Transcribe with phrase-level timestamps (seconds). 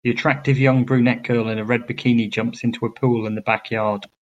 [0.03, 3.41] The attractive young brunette girl in a red bikini jumps into a pool in the
[3.41, 4.07] backyard.